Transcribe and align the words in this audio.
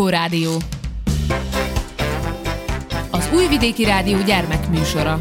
Lluskó 0.00 0.18
Rádió. 0.18 0.56
Az 3.10 3.30
Újvidéki 3.34 3.84
Rádió 3.84 4.18
gyermekműsora. 4.22 5.18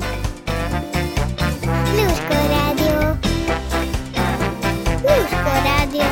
Lluskó 1.96 2.33
Rádió. 2.47 3.18
Lluskó 5.02 5.52
Rádió. 5.63 6.04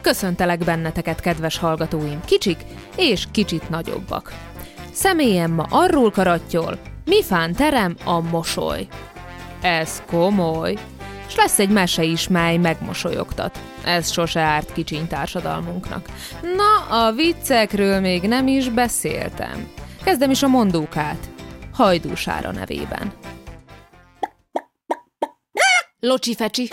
Köszöntelek 0.00 0.58
benneteket, 0.58 1.20
kedves 1.20 1.58
hallgatóim, 1.58 2.20
kicsik 2.24 2.58
és 2.96 3.24
kicsit 3.30 3.68
nagyobbak. 3.68 4.32
Személyem 4.92 5.50
ma 5.50 5.66
arról 5.70 6.10
karattyol, 6.10 6.78
mi 7.04 7.22
fán 7.22 7.52
terem 7.52 7.96
a 8.04 8.20
mosoly. 8.20 8.86
Ez 9.60 10.02
komoly. 10.06 10.76
S 11.28 11.36
lesz 11.36 11.58
egy 11.58 11.70
mese 11.70 12.02
is, 12.02 12.28
mely 12.28 12.56
megmosolyogtat. 12.56 13.60
Ez 13.86 14.10
sose 14.10 14.40
árt 14.40 14.72
kicsiny 14.72 15.06
társadalmunknak. 15.06 16.08
Na, 16.42 17.04
a 17.06 17.12
viccekről 17.12 18.00
még 18.00 18.22
nem 18.22 18.46
is 18.46 18.68
beszéltem. 18.68 19.68
Kezdem 20.04 20.30
is 20.30 20.42
a 20.42 20.48
mondókát. 20.48 21.28
Hajdúsára 21.72 22.52
nevében. 22.52 23.12
Locsi 26.00 26.34
fecsi. 26.34 26.68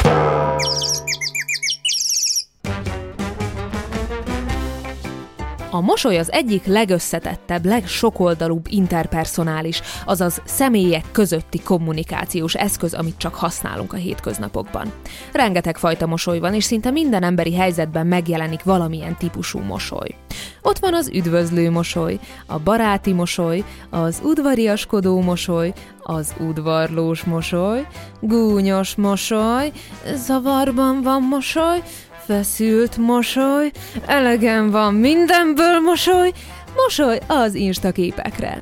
A 5.74 5.82
mosoly 5.82 6.18
az 6.18 6.32
egyik 6.32 6.66
legösszetettebb, 6.66 7.66
legsokoldalúbb 7.66 8.66
interpersonális, 8.70 9.82
azaz 10.06 10.42
személyek 10.46 11.06
közötti 11.12 11.62
kommunikációs 11.62 12.56
eszköz, 12.56 12.94
amit 12.94 13.18
csak 13.18 13.36
használunk 13.36 13.94
a 13.94 13.98
hétköznapokban. 13.98 14.92
Rengeteg 15.32 15.78
fajta 15.78 16.06
mosoly 16.08 16.40
van, 16.40 16.54
és 16.54 16.64
szinte 16.64 16.92
minden 16.92 17.24
emberi 17.24 17.56
helyzetben 17.56 18.08
megjelenik 18.08 18.64
valamilyen 18.64 19.18
típusú 19.18 19.60
mosoly. 19.60 20.16
Ott 20.62 20.80
van 20.80 20.94
az 20.94 21.10
üdvözlő 21.14 21.72
mosoly, 21.72 22.20
a 22.46 22.60
baráti 22.60 23.14
mosoly, 23.14 23.64
az 23.90 24.22
udvariaskodó 24.24 25.22
mosoly, 25.22 25.74
az 26.00 26.34
udvarlós 26.40 27.24
mosoly, 27.24 27.88
gúnyos 28.20 28.96
mosoly, 28.96 29.72
zavarban 30.16 31.02
van 31.02 31.22
mosoly, 31.22 31.82
feszült 32.26 32.98
mosoly, 32.98 33.72
elegem 34.06 34.72
van 34.72 34.94
mindenből 34.94 35.80
mosoly, 35.80 36.32
mosoly 36.76 37.20
az 37.28 37.54
instaképekre. 37.54 38.62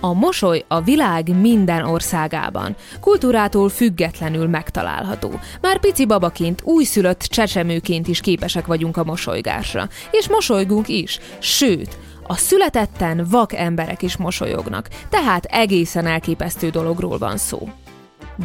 A 0.00 0.12
mosoly 0.12 0.64
a 0.68 0.80
világ 0.80 1.40
minden 1.40 1.84
országában, 1.84 2.76
kultúrától 3.00 3.68
függetlenül 3.68 4.48
megtalálható. 4.48 5.40
Már 5.60 5.80
pici 5.80 6.06
babaként, 6.06 6.62
újszülött 6.64 7.20
csecsemőként 7.20 8.08
is 8.08 8.20
képesek 8.20 8.66
vagyunk 8.66 8.96
a 8.96 9.04
mosolygásra. 9.04 9.88
És 10.10 10.28
mosolygunk 10.28 10.88
is, 10.88 11.18
sőt, 11.38 11.98
a 12.26 12.34
születetten 12.34 13.26
vak 13.30 13.52
emberek 13.52 14.02
is 14.02 14.16
mosolyognak, 14.16 14.88
tehát 15.08 15.44
egészen 15.44 16.06
elképesztő 16.06 16.70
dologról 16.70 17.18
van 17.18 17.36
szó. 17.36 17.68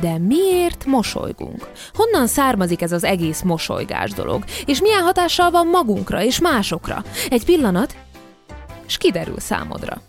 De 0.02 0.18
miért 0.18 0.86
mosolygunk? 0.86 1.72
Honnan 1.94 2.28
származik 2.28 2.82
ez 2.82 2.92
az 2.92 3.04
egész 3.04 3.42
mosolygás 3.42 4.12
dolog? 4.12 4.44
És 4.66 4.82
milyen 4.82 5.04
hatással 5.04 5.52
van 5.52 5.68
magunkra 5.68 6.24
és 6.24 6.40
másokra? 6.40 7.04
Egy 7.30 7.46
pillanat, 7.46 7.96
és 8.88 8.98
kiderül 8.98 9.40
számodra. 9.40 10.02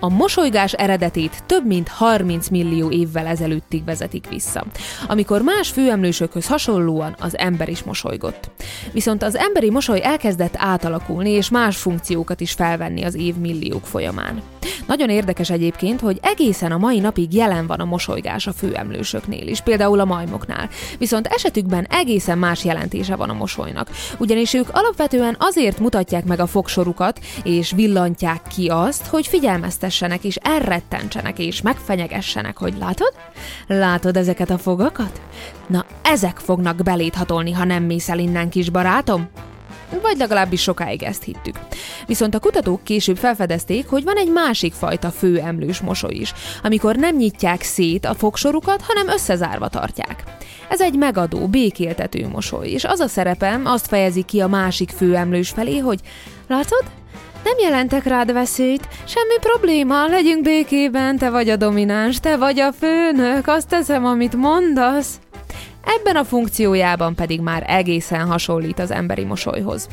A 0.00 0.08
mosolygás 0.08 0.72
eredetét 0.72 1.42
több 1.46 1.66
mint 1.66 1.88
30 1.88 2.48
millió 2.48 2.90
évvel 2.90 3.26
ezelőttig 3.26 3.84
vezetik 3.84 4.28
vissza, 4.28 4.64
amikor 5.08 5.42
más 5.42 5.68
főemlősökhöz 5.68 6.46
hasonlóan 6.46 7.16
az 7.20 7.38
ember 7.38 7.68
is 7.68 7.82
mosolygott. 7.82 8.50
Viszont 8.92 9.22
az 9.22 9.36
emberi 9.36 9.70
mosoly 9.70 10.00
elkezdett 10.02 10.54
átalakulni 10.56 11.30
és 11.30 11.50
más 11.50 11.76
funkciókat 11.76 12.40
is 12.40 12.52
felvenni 12.52 13.04
az 13.04 13.14
évmilliók 13.14 13.86
folyamán. 13.86 14.42
Nagyon 14.86 15.08
érdekes 15.08 15.50
egyébként, 15.50 16.00
hogy 16.00 16.18
egészen 16.22 16.72
a 16.72 16.78
mai 16.78 16.98
napig 16.98 17.34
jelen 17.34 17.66
van 17.66 17.80
a 17.80 17.84
mosolygás 17.84 18.46
a 18.46 18.52
főemlősöknél 18.52 19.48
is, 19.48 19.60
például 19.60 20.00
a 20.00 20.04
majmoknál. 20.04 20.68
Viszont 20.98 21.26
esetükben 21.26 21.86
egészen 21.90 22.38
más 22.38 22.64
jelentése 22.64 23.16
van 23.16 23.30
a 23.30 23.34
mosolynak. 23.34 23.90
Ugyanis 24.18 24.54
ők 24.54 24.68
alapvetően 24.72 25.36
azért 25.38 25.78
mutatják 25.78 26.24
meg 26.24 26.40
a 26.40 26.46
fogsorukat, 26.46 27.20
és 27.42 27.72
villantják 27.72 28.42
ki 28.56 28.68
azt, 28.68 29.06
hogy 29.06 29.26
figyelmeztessenek 29.88 30.24
és 30.24 30.36
elrettentsenek 30.36 31.38
és 31.38 31.62
megfenyegessenek, 31.62 32.56
hogy 32.56 32.74
látod? 32.78 33.12
Látod 33.66 34.16
ezeket 34.16 34.50
a 34.50 34.58
fogakat? 34.58 35.20
Na, 35.66 35.84
ezek 36.02 36.38
fognak 36.38 36.82
belét 36.82 37.14
hatolni, 37.14 37.52
ha 37.52 37.64
nem 37.64 37.82
mész 37.82 38.08
el 38.08 38.18
innen, 38.18 38.50
kis 38.50 38.70
barátom? 38.70 39.28
vagy 40.02 40.18
legalábbis 40.18 40.62
sokáig 40.62 41.02
ezt 41.02 41.22
hittük. 41.22 41.58
Viszont 42.06 42.34
a 42.34 42.38
kutatók 42.38 42.84
később 42.84 43.16
felfedezték, 43.16 43.86
hogy 43.86 44.04
van 44.04 44.16
egy 44.16 44.32
másik 44.32 44.72
fajta 44.72 45.10
főemlős 45.10 45.80
mosoly 45.80 46.14
is, 46.14 46.32
amikor 46.62 46.96
nem 46.96 47.16
nyitják 47.16 47.62
szét 47.62 48.04
a 48.04 48.14
fogsorukat, 48.14 48.82
hanem 48.82 49.08
összezárva 49.08 49.68
tartják. 49.68 50.22
Ez 50.68 50.80
egy 50.80 50.94
megadó, 50.94 51.46
békéltető 51.46 52.28
mosoly, 52.28 52.68
és 52.68 52.84
az 52.84 53.00
a 53.00 53.08
szerepem 53.08 53.66
azt 53.66 53.86
fejezi 53.86 54.22
ki 54.22 54.40
a 54.40 54.48
másik 54.48 54.90
főemlős 54.90 55.48
felé, 55.48 55.78
hogy 55.78 56.00
látod, 56.48 56.84
nem 57.44 57.54
jelentek 57.60 58.04
rád 58.04 58.32
veszélyt, 58.32 58.88
semmi 59.04 59.38
probléma, 59.40 60.06
legyünk 60.06 60.42
békében, 60.42 61.16
te 61.16 61.30
vagy 61.30 61.48
a 61.48 61.56
domináns, 61.56 62.20
te 62.20 62.36
vagy 62.36 62.60
a 62.60 62.72
főnök, 62.72 63.46
azt 63.46 63.68
teszem, 63.68 64.04
amit 64.04 64.36
mondasz. 64.36 65.18
Ebben 65.84 66.16
a 66.16 66.24
funkciójában 66.24 67.14
pedig 67.14 67.40
már 67.40 67.64
egészen 67.66 68.26
hasonlít 68.26 68.78
az 68.78 68.90
emberi 68.90 69.24
mosolyhoz. 69.24 69.88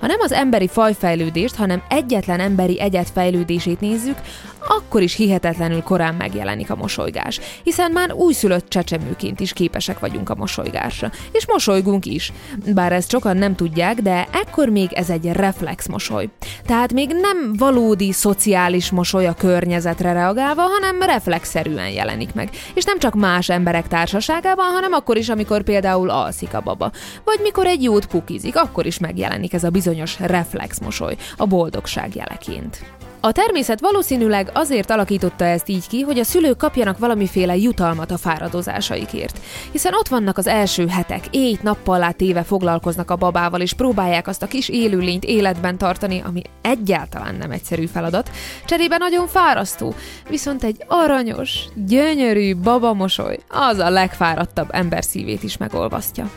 Ha 0.00 0.06
nem 0.06 0.20
az 0.20 0.32
emberi 0.32 0.68
fajfejlődést, 0.68 1.54
hanem 1.54 1.82
egyetlen 1.88 2.40
emberi 2.40 2.80
egyet 2.80 3.10
fejlődését 3.10 3.80
nézzük, 3.80 4.18
akkor 4.66 5.02
is 5.02 5.14
hihetetlenül 5.14 5.82
korán 5.82 6.14
megjelenik 6.14 6.70
a 6.70 6.76
mosolygás, 6.76 7.40
hiszen 7.62 7.90
már 7.92 8.12
újszülött 8.12 8.68
csecsemőként 8.68 9.40
is 9.40 9.52
képesek 9.52 9.98
vagyunk 9.98 10.30
a 10.30 10.34
mosolygásra, 10.34 11.10
és 11.32 11.46
mosolygunk 11.46 12.06
is. 12.06 12.32
Bár 12.74 12.92
ezt 12.92 13.10
sokan 13.10 13.36
nem 13.36 13.54
tudják, 13.54 14.00
de 14.00 14.28
ekkor 14.32 14.68
még 14.68 14.92
ez 14.92 15.10
egy 15.10 15.32
reflex 15.32 15.86
mosoly. 15.88 16.28
Tehát 16.66 16.92
még 16.92 17.08
nem 17.08 17.52
valódi 17.56 18.12
szociális 18.12 18.90
mosoly 18.90 19.26
a 19.26 19.34
környezetre 19.34 20.12
reagálva, 20.12 20.62
hanem 20.62 21.02
reflexzerűen 21.02 21.90
jelenik 21.90 22.34
meg. 22.34 22.50
És 22.74 22.84
nem 22.84 22.98
csak 22.98 23.14
más 23.14 23.48
emberek 23.48 23.88
társaságában, 23.88 24.66
hanem 24.66 24.92
akkor 24.92 25.16
is, 25.16 25.28
amikor 25.28 25.62
például 25.62 26.10
alszik 26.10 26.54
a 26.54 26.60
baba. 26.60 26.90
Vagy 27.24 27.38
mikor 27.42 27.66
egy 27.66 27.82
jót 27.82 28.06
pukizik, 28.06 28.56
akkor 28.56 28.86
is 28.86 28.98
megjelenik 28.98 29.52
ez 29.52 29.64
a 29.64 29.70
bizonyos 29.70 30.20
reflex 30.20 30.78
mosoly, 30.80 31.16
a 31.36 31.46
boldogság 31.46 32.14
jeleként. 32.14 32.84
A 33.20 33.32
természet 33.32 33.80
valószínűleg 33.80 34.50
azért 34.52 34.90
alakította 34.90 35.44
ezt 35.44 35.68
így 35.68 35.86
ki, 35.88 36.00
hogy 36.00 36.18
a 36.18 36.24
szülők 36.24 36.56
kapjanak 36.56 36.98
valamiféle 36.98 37.56
jutalmat 37.56 38.10
a 38.10 38.16
fáradozásaikért. 38.16 39.40
Hiszen 39.72 39.94
ott 39.94 40.08
vannak 40.08 40.38
az 40.38 40.46
első 40.46 40.86
hetek, 40.86 41.24
éjt 41.30 41.62
nappal 41.62 42.02
át 42.02 42.16
téve 42.16 42.42
foglalkoznak 42.42 43.10
a 43.10 43.16
babával, 43.16 43.60
és 43.60 43.72
próbálják 43.72 44.26
azt 44.26 44.42
a 44.42 44.46
kis 44.46 44.68
élőlényt 44.68 45.24
életben 45.24 45.78
tartani, 45.78 46.22
ami 46.26 46.42
egyáltalán 46.62 47.34
nem 47.34 47.50
egyszerű 47.50 47.86
feladat. 47.86 48.30
Cserébe 48.64 48.96
nagyon 48.96 49.26
fárasztó, 49.26 49.94
viszont 50.28 50.64
egy 50.64 50.84
aranyos, 50.86 51.64
gyönyörű 51.74 52.56
babamosoly 52.56 53.38
az 53.48 53.78
a 53.78 53.90
legfáradtabb 53.90 54.68
ember 54.70 55.04
szívét 55.04 55.42
is 55.42 55.56
megolvasztja. 55.56 56.30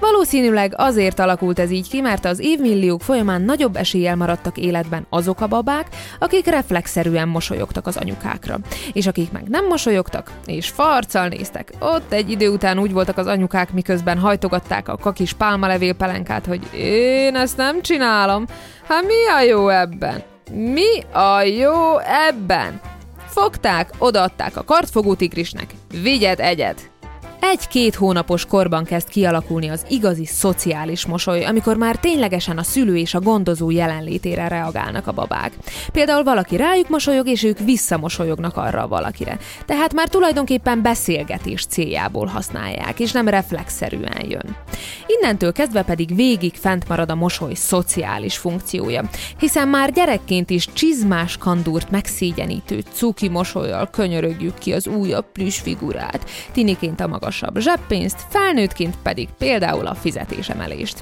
Valószínűleg 0.00 0.74
azért 0.76 1.18
alakult 1.18 1.58
ez 1.58 1.70
így 1.70 1.88
ki, 1.88 2.00
mert 2.00 2.24
az 2.24 2.38
évmilliók 2.38 3.02
folyamán 3.02 3.42
nagyobb 3.42 3.76
eséllyel 3.76 4.16
maradtak 4.16 4.58
életben 4.58 5.06
azok 5.08 5.40
a 5.40 5.46
babák, 5.46 5.86
akik 6.18 6.46
reflexzerűen 6.46 7.28
mosolyogtak 7.28 7.86
az 7.86 7.96
anyukákra. 7.96 8.58
És 8.92 9.06
akik 9.06 9.32
meg 9.32 9.48
nem 9.48 9.66
mosolyogtak, 9.66 10.30
és 10.46 10.68
farccal 10.68 11.28
néztek, 11.28 11.72
ott 11.78 12.12
egy 12.12 12.30
idő 12.30 12.48
után 12.48 12.78
úgy 12.78 12.92
voltak 12.92 13.18
az 13.18 13.26
anyukák, 13.26 13.72
miközben 13.72 14.18
hajtogatták 14.18 14.88
a 14.88 14.96
kakis 14.96 15.32
pálmalevél 15.32 15.94
pelenkát, 15.94 16.46
hogy 16.46 16.60
én 16.74 17.36
ezt 17.36 17.56
nem 17.56 17.82
csinálom. 17.82 18.44
Hát 18.88 19.02
mi 19.02 19.28
a 19.36 19.40
jó 19.40 19.68
ebben? 19.68 20.22
Mi 20.52 21.00
a 21.12 21.42
jó 21.42 21.98
ebben? 22.28 22.80
Fogták, 23.26 23.90
odaadták 23.98 24.56
a 24.56 24.64
kartfogó 24.64 25.14
tigrisnek. 25.14 25.70
Vigyed 26.02 26.40
egyet! 26.40 26.90
Egy-két 27.40 27.94
hónapos 27.94 28.44
korban 28.46 28.84
kezd 28.84 29.08
kialakulni 29.08 29.68
az 29.68 29.84
igazi 29.88 30.24
szociális 30.24 31.06
mosoly, 31.06 31.44
amikor 31.44 31.76
már 31.76 31.96
ténylegesen 31.96 32.58
a 32.58 32.62
szülő 32.62 32.96
és 32.96 33.14
a 33.14 33.20
gondozó 33.20 33.70
jelenlétére 33.70 34.48
reagálnak 34.48 35.06
a 35.06 35.12
babák. 35.12 35.52
Például 35.92 36.22
valaki 36.22 36.56
rájuk 36.56 36.88
mosolyog, 36.88 37.28
és 37.28 37.42
ők 37.42 37.58
visszamosolyognak 37.58 38.56
arra 38.56 38.82
a 38.82 38.88
valakire. 38.88 39.38
Tehát 39.66 39.94
már 39.94 40.08
tulajdonképpen 40.08 40.82
beszélgetés 40.82 41.66
céljából 41.66 42.26
használják, 42.26 43.00
és 43.00 43.12
nem 43.12 43.28
reflexzerűen 43.28 44.28
jön. 44.28 44.56
Innentől 45.06 45.52
kezdve 45.52 45.82
pedig 45.82 46.14
végig 46.14 46.54
fent 46.54 46.88
marad 46.88 47.10
a 47.10 47.14
mosoly 47.14 47.54
szociális 47.54 48.36
funkciója, 48.36 49.08
hiszen 49.38 49.68
már 49.68 49.92
gyerekként 49.92 50.50
is 50.50 50.68
csizmás 50.72 51.36
kandúrt 51.36 51.90
megszégyenítő 51.90 52.82
cuki 52.92 53.28
mosolyjal 53.28 53.90
könyörögjük 53.90 54.58
ki 54.58 54.72
az 54.72 54.86
újabb 54.86 55.24
plüss 55.32 55.60
figurát, 55.60 56.30
tiniként 56.52 57.00
a 57.00 57.06
magas 57.06 57.29
magasabb 57.30 57.58
zseppénzt, 57.58 58.26
felnőttként 58.28 58.96
pedig 59.02 59.28
például 59.38 59.86
a 59.86 59.94
fizetésemelést 59.94 61.00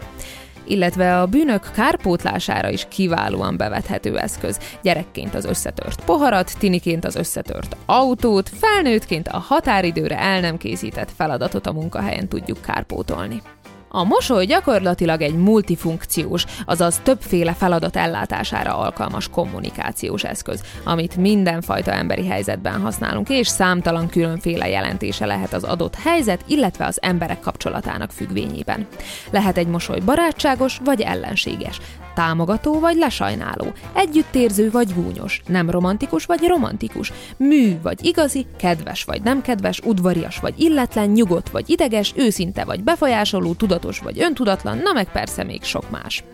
illetve 0.71 1.21
a 1.21 1.27
bűnök 1.27 1.71
kárpótlására 1.75 2.71
is 2.71 2.87
kiválóan 2.89 3.57
bevethető 3.57 4.19
eszköz. 4.19 4.59
Gyerekként 4.83 5.35
az 5.35 5.45
összetört 5.45 6.05
poharat, 6.05 6.59
tiniként 6.59 7.05
az 7.05 7.15
összetört 7.17 7.77
autót, 7.87 8.49
felnőttként 8.49 9.29
a 9.29 9.39
határidőre 9.39 10.19
el 10.19 10.41
nem 10.41 10.57
készített 10.57 11.11
feladatot 11.17 11.67
a 11.67 11.73
munkahelyen 11.73 12.29
tudjuk 12.29 12.61
kárpótolni. 12.61 13.43
A 13.89 14.05
mosoly 14.05 14.45
gyakorlatilag 14.45 15.21
egy 15.21 15.35
multifunkciós, 15.35 16.45
azaz 16.65 17.01
többféle 17.03 17.53
feladat 17.53 17.97
ellátására 17.97 18.79
alkalmas 18.79 19.29
kommunikációs 19.29 20.25
eszköz, 20.25 20.63
amit 20.85 21.17
mindenfajta 21.17 21.93
emberi 21.93 22.27
helyzetben 22.27 22.81
használunk, 22.81 23.29
és 23.29 23.49
számtalan 23.49 24.09
különféle 24.09 24.69
jelentése 24.69 25.27
lehet 25.27 25.53
az 25.53 25.65
adott 25.65 25.95
helyzet, 25.95 26.45
illetve 26.47 26.87
az 26.87 26.99
emberek 27.03 27.41
kapcsolatának 27.41 28.11
függvényében. 28.11 28.87
Lehet 29.31 29.57
egy 29.57 29.69
mosoly 29.69 30.01
barátságos 30.01 30.79
vagy 30.85 31.01
ellenséges, 31.01 31.81
támogató 32.19 32.81
vagy 32.81 32.97
lesajnáló, 32.97 33.73
együttérző 33.93 34.71
vagy 34.71 34.95
gúnyos, 34.95 35.43
nem 35.47 35.71
romantikus 35.71 36.25
vagy 36.25 36.47
romantikus, 36.47 37.13
mű 37.37 37.81
vagy 37.83 38.05
igazi, 38.05 38.47
kedves 38.57 39.05
vagy 39.05 39.23
nem 39.23 39.43
kedves, 39.43 39.81
udvarias 39.85 40.39
vagy 40.39 40.55
illetlen, 40.57 41.09
nyugodt 41.11 41.51
vagy 41.51 41.71
ideges, 41.71 42.13
őszinte 42.17 42.65
vagy 42.65 42.83
befolyásoló, 42.83 43.53
tudatos 43.53 43.78
vagy 44.03 44.21
öntudatlan, 44.21 44.79
na 44.79 44.93
meg 44.93 45.13
persze 45.13 45.45
még 45.45 45.63
sok 45.63 45.91
más. 45.91 46.25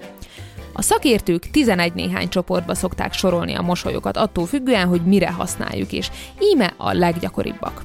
A 0.72 0.82
szakértők 0.82 1.50
11 1.50 1.94
néhány 1.94 2.28
csoportba 2.28 2.74
szokták 2.74 3.12
sorolni 3.12 3.54
a 3.54 3.62
mosolyokat 3.62 4.16
attól 4.16 4.46
függően, 4.46 4.88
hogy 4.88 5.04
mire 5.04 5.32
használjuk, 5.32 5.92
és 5.92 6.10
íme 6.40 6.74
a 6.76 6.92
leggyakoribbak. 6.92 7.82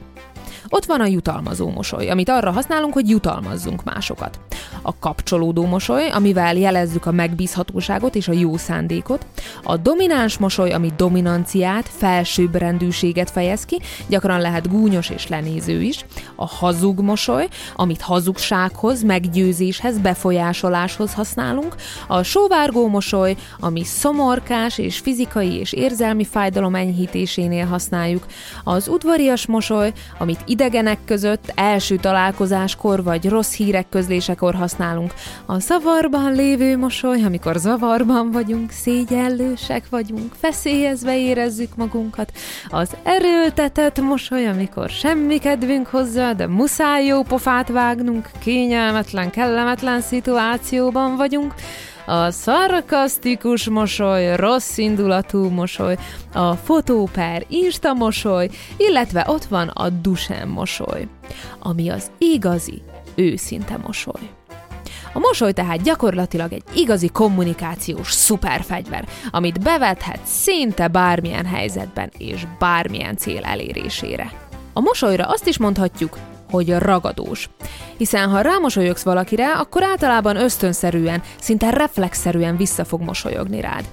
Ott 0.70 0.86
van 0.86 1.02
a 1.02 1.06
jutalmazó 1.06 1.70
mosoly, 1.70 2.10
amit 2.10 2.30
arra 2.30 2.52
használunk, 2.52 2.94
hogy 2.94 3.10
jutalmazzunk 3.10 3.84
másokat. 3.84 4.40
A 4.82 5.00
kapcsolódó 5.00 5.66
mosoly, 5.66 6.10
amivel 6.10 6.56
jelezzük 6.56 7.06
a 7.06 7.12
megbízhatóságot 7.12 8.16
és 8.16 8.28
a 8.28 8.34
jó 8.34 8.58
szándékot. 8.58 9.26
A 9.64 9.78
domináns 9.78 10.38
mosoly, 10.38 10.72
ami 10.72 10.92
dominanciát, 10.98 11.90
felsőbbrendűséget 11.98 13.30
fejez 13.30 13.66
ki, 13.66 13.80
gyakran 14.08 14.42
lehet 14.42 14.70
gúnyos 14.70 15.10
és 15.10 15.28
lenéző 15.28 15.82
is. 15.82 16.06
A 16.36 16.48
hazug 16.48 17.00
mosoly, 17.00 17.48
amit 17.76 18.02
hazugsághoz, 18.02 19.04
meggyőzéshez, 19.04 19.98
befolyásoláshoz 19.98 21.14
használunk. 21.14 21.76
A 22.08 22.24
sóvárgó 22.24 22.88
mosoly, 22.88 23.36
ami 23.60 23.84
szomorkás 23.84 24.78
és 24.78 24.98
fizikai 24.98 25.54
és 25.54 25.74
érzelmi 25.74 26.24
fájdalom 26.24 26.76
enyhítésénél 26.76 27.66
használjuk. 27.66 28.26
Az 28.64 28.88
udvarias 28.88 29.46
mosoly, 29.46 29.92
amit 30.18 30.42
idegenek 30.60 30.98
között, 31.06 31.52
első 31.56 31.96
találkozáskor 31.96 33.04
vagy 33.04 33.30
rossz 33.30 33.54
hírek 33.54 33.90
közlésekor 33.90 34.56
használunk. 34.56 35.14
A 35.46 35.60
szavarban 35.60 36.34
lévő 36.34 36.78
mosoly, 36.78 37.24
amikor 37.24 37.56
zavarban 37.56 38.32
vagyunk, 38.32 38.72
szégyellősek 38.72 39.84
vagyunk, 39.90 40.34
feszélyezve 40.40 41.20
érezzük 41.20 41.76
magunkat. 41.76 42.32
Az 42.70 42.96
erőltetett 43.04 44.02
mosoly, 44.02 44.48
amikor 44.48 44.90
semmi 44.90 45.38
kedvünk 45.38 45.88
hozzá, 45.88 46.34
de 46.34 46.48
muszáj 46.48 47.06
jó 47.06 47.22
pofát 47.22 47.68
vágnunk, 47.68 48.30
kényelmetlen, 48.40 49.30
kellemetlen 49.30 50.02
szituációban 50.02 51.16
vagyunk 51.16 51.54
a 52.10 52.32
szarkasztikus 52.32 53.70
mosoly, 53.70 54.36
rossz 54.36 54.78
indulatú 54.78 55.50
mosoly, 55.50 55.98
a 56.34 56.54
fotó 56.54 57.10
per 57.12 57.46
insta 57.48 57.94
mosoly, 57.94 58.50
illetve 58.78 59.26
ott 59.28 59.44
van 59.44 59.68
a 59.68 59.90
dusem 59.90 60.50
mosoly, 60.50 61.08
ami 61.60 61.90
az 61.90 62.12
igazi, 62.18 62.82
őszinte 63.16 63.78
mosoly. 63.86 64.30
A 65.14 65.20
mosoly 65.20 65.52
tehát 65.52 65.82
gyakorlatilag 65.82 66.54
egy 66.54 66.64
igazi 66.76 67.10
kommunikációs 67.10 68.12
szuperfegyver, 68.12 69.08
amit 69.32 69.64
bevethet 69.64 70.20
szinte 70.24 70.88
bármilyen 70.88 71.46
helyzetben 71.46 72.12
és 72.18 72.48
bármilyen 72.60 73.18
cél 73.18 73.44
elérésére. 73.44 74.32
A 74.74 74.80
mosolyra 74.80 75.26
azt 75.26 75.48
is 75.48 75.58
mondhatjuk, 75.58 76.18
hogy 76.50 76.76
ragadós. 76.78 77.50
Hiszen 77.98 78.30
ha 78.30 78.42
rámosolyogsz 78.42 79.04
valakire, 79.04 79.52
akkor 79.52 79.84
általában 79.84 80.36
ösztönszerűen, 80.36 81.22
szinte 81.40 81.70
reflexzerűen 81.70 82.58
vissza 82.58 82.86
fog 82.86 83.02
mosolyogni 83.02 83.62
rád. 83.62 83.84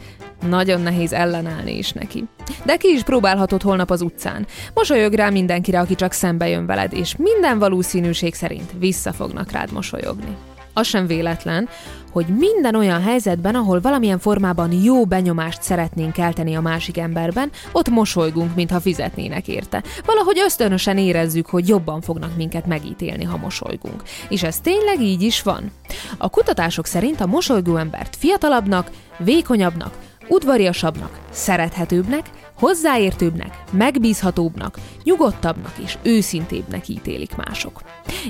Nagyon 0.48 0.80
nehéz 0.80 1.12
ellenállni 1.12 1.76
is 1.76 1.92
neki. 1.92 2.24
De 2.64 2.76
ki 2.76 2.88
is 2.88 3.02
próbálhatod 3.02 3.62
holnap 3.62 3.90
az 3.90 4.00
utcán. 4.00 4.46
Mosolyog 4.74 5.12
rá 5.12 5.30
mindenkire, 5.30 5.80
aki 5.80 5.94
csak 5.94 6.12
szembe 6.12 6.48
jön 6.48 6.66
veled, 6.66 6.92
és 6.92 7.16
minden 7.16 7.58
valószínűség 7.58 8.34
szerint 8.34 8.70
vissza 8.78 9.12
fognak 9.12 9.50
rád 9.50 9.72
mosolyogni. 9.72 10.36
Az 10.78 10.86
sem 10.86 11.06
véletlen, 11.06 11.68
hogy 12.12 12.26
minden 12.26 12.74
olyan 12.74 13.02
helyzetben, 13.02 13.54
ahol 13.54 13.80
valamilyen 13.80 14.18
formában 14.18 14.72
jó 14.72 15.04
benyomást 15.04 15.62
szeretnénk 15.62 16.12
kelteni 16.12 16.54
a 16.54 16.60
másik 16.60 16.98
emberben, 16.98 17.50
ott 17.72 17.88
mosolygunk, 17.88 18.54
mintha 18.54 18.80
fizetnének 18.80 19.48
érte. 19.48 19.82
Valahogy 20.04 20.38
ösztönösen 20.38 20.98
érezzük, 20.98 21.46
hogy 21.46 21.68
jobban 21.68 22.00
fognak 22.00 22.36
minket 22.36 22.66
megítélni, 22.66 23.24
ha 23.24 23.36
mosolygunk. 23.36 24.02
És 24.28 24.42
ez 24.42 24.60
tényleg 24.60 25.00
így 25.00 25.22
is 25.22 25.42
van. 25.42 25.70
A 26.18 26.30
kutatások 26.30 26.86
szerint 26.86 27.20
a 27.20 27.26
mosolygó 27.26 27.76
embert 27.76 28.16
fiatalabbnak, 28.16 28.90
vékonyabbnak, 29.18 29.94
udvariasabbnak, 30.28 31.18
szerethetőbbnek, 31.30 32.30
hozzáértőbbnek, 32.58 33.64
megbízhatóbbnak, 33.72 34.78
nyugodtabbnak 35.04 35.74
és 35.84 35.98
őszintébbnek 36.02 36.88
ítélik 36.88 37.36
mások. 37.36 37.80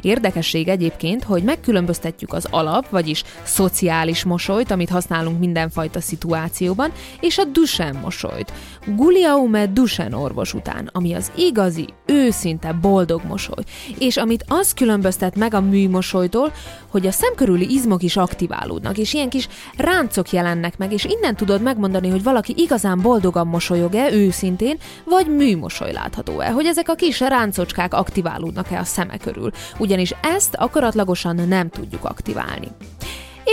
Érdekesség 0.00 0.68
egyébként, 0.68 1.24
hogy 1.24 1.42
megkülönböztetjük 1.42 2.32
az 2.32 2.46
alap, 2.50 2.88
vagyis 2.88 3.22
szociális 3.42 4.24
mosolyt, 4.24 4.70
amit 4.70 4.88
használunk 4.88 5.38
mindenfajta 5.38 6.00
szituációban, 6.00 6.92
és 7.20 7.38
a 7.38 7.44
Dusen 7.44 7.96
mosolyt, 8.02 8.52
Guliaume 8.86 9.66
Dusen 9.66 10.12
orvos 10.12 10.54
után, 10.54 10.90
ami 10.92 11.14
az 11.14 11.32
igazi, 11.36 11.88
őszinte, 12.06 12.72
boldog 12.72 13.22
mosoly, 13.24 13.64
és 13.98 14.16
amit 14.16 14.44
az 14.48 14.72
különböztet 14.72 15.36
meg 15.36 15.54
a 15.54 15.60
műmosolytól, 15.60 16.52
hogy 16.88 17.06
a 17.06 17.10
szemkörüli 17.10 17.72
izmok 17.72 18.02
is 18.02 18.16
aktiválódnak, 18.16 18.98
és 18.98 19.14
ilyen 19.14 19.28
kis 19.28 19.48
ráncok 19.76 20.30
jelennek 20.30 20.78
meg, 20.78 20.92
és 20.92 21.04
innen 21.04 21.36
tudod 21.36 21.62
megmondani, 21.62 22.08
hogy 22.08 22.22
valaki 22.22 22.54
igazán 22.56 23.00
boldogan 23.00 23.46
mosolyog-e, 23.46 24.14
őszintén, 24.16 24.78
vagy 25.04 25.26
műmosoly 25.26 25.92
látható-e, 25.92 26.50
hogy 26.50 26.66
ezek 26.66 26.88
a 26.88 26.94
kis 26.94 27.20
ráncocskák 27.20 27.94
aktiválódnak-e 27.94 28.78
a 28.78 28.84
szeme 28.84 29.16
körül, 29.16 29.50
ugyanis 29.78 30.14
ezt 30.22 30.54
akaratlagosan 30.54 31.36
nem 31.48 31.68
tudjuk 31.68 32.04
aktiválni. 32.04 32.68